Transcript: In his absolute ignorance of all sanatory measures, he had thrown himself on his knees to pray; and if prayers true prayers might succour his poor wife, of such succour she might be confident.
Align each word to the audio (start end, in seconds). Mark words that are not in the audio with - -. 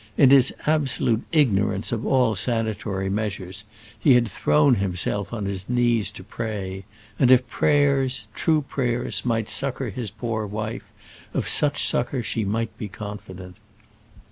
In 0.17 0.31
his 0.31 0.51
absolute 0.65 1.25
ignorance 1.31 1.91
of 1.91 2.07
all 2.07 2.33
sanatory 2.33 3.07
measures, 3.07 3.65
he 3.99 4.13
had 4.15 4.27
thrown 4.27 4.73
himself 4.77 5.31
on 5.31 5.45
his 5.45 5.69
knees 5.69 6.09
to 6.13 6.23
pray; 6.23 6.85
and 7.19 7.29
if 7.29 7.47
prayers 7.47 8.25
true 8.33 8.63
prayers 8.63 9.23
might 9.23 9.47
succour 9.47 9.91
his 9.91 10.09
poor 10.09 10.47
wife, 10.47 10.85
of 11.35 11.47
such 11.47 11.87
succour 11.87 12.23
she 12.23 12.43
might 12.43 12.75
be 12.79 12.87
confident. 12.87 13.57